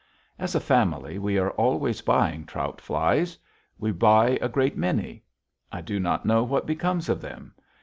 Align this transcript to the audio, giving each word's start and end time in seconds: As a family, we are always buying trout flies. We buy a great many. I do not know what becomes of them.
As 0.39 0.55
a 0.55 0.59
family, 0.59 1.19
we 1.19 1.37
are 1.37 1.51
always 1.51 2.01
buying 2.01 2.47
trout 2.47 2.81
flies. 2.81 3.37
We 3.77 3.91
buy 3.91 4.39
a 4.41 4.49
great 4.49 4.75
many. 4.75 5.21
I 5.71 5.81
do 5.81 5.99
not 5.99 6.25
know 6.25 6.41
what 6.41 6.65
becomes 6.65 7.07
of 7.07 7.21
them. 7.21 7.53